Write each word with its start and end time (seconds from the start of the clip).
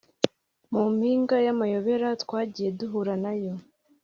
mu 0.71 0.83
mpinga 0.95 1.35
y'amayobera 1.45 2.07
twagiye 2.21 2.69
duhura 2.79 3.13
nayo 3.23 3.53